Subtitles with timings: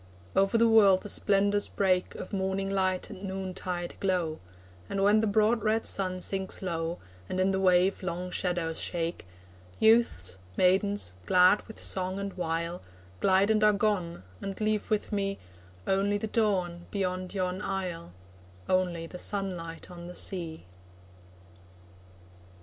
[0.35, 4.39] Over the world the splendours break Of morning light and noontide glow,
[4.89, 6.97] And when the broad red sun sinks low,
[7.29, 9.27] And in the wave long shadows shake,
[9.77, 12.81] Youths, maidens, glad with song and wile,
[13.19, 15.37] Glide and are gone, and leave with me
[15.85, 18.11] Only the dawn beyond yon isle,
[18.67, 20.65] Only the sunlight on the sea.